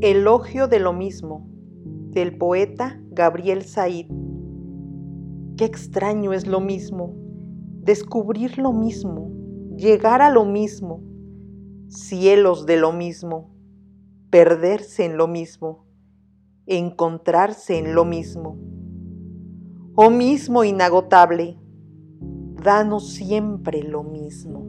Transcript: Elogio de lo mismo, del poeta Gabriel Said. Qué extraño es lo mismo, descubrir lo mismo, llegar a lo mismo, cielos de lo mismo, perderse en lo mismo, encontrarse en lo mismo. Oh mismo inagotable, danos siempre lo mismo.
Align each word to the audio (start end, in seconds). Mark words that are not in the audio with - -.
Elogio 0.00 0.68
de 0.68 0.78
lo 0.78 0.92
mismo, 0.92 1.48
del 2.12 2.38
poeta 2.38 3.00
Gabriel 3.10 3.64
Said. 3.64 4.06
Qué 5.56 5.64
extraño 5.64 6.32
es 6.32 6.46
lo 6.46 6.60
mismo, 6.60 7.16
descubrir 7.82 8.58
lo 8.58 8.72
mismo, 8.72 9.32
llegar 9.76 10.22
a 10.22 10.30
lo 10.30 10.44
mismo, 10.44 11.02
cielos 11.88 12.64
de 12.64 12.76
lo 12.76 12.92
mismo, 12.92 13.50
perderse 14.30 15.04
en 15.04 15.16
lo 15.16 15.26
mismo, 15.26 15.84
encontrarse 16.66 17.76
en 17.76 17.96
lo 17.96 18.04
mismo. 18.04 18.56
Oh 19.96 20.10
mismo 20.10 20.62
inagotable, 20.62 21.58
danos 22.62 23.14
siempre 23.14 23.82
lo 23.82 24.04
mismo. 24.04 24.64